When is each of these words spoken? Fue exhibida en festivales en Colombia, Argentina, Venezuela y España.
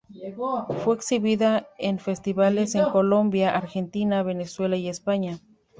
Fue 0.83 0.95
exhibida 0.95 1.67
en 1.77 1.99
festivales 1.99 2.73
en 2.73 2.85
Colombia, 2.89 3.55
Argentina, 3.55 4.23
Venezuela 4.23 4.75
y 4.75 4.89
España. 4.89 5.37